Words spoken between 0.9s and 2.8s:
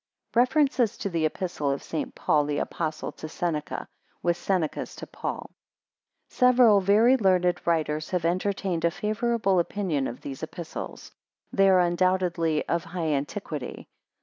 TO THE EPISTLES OF ST. PAUL THE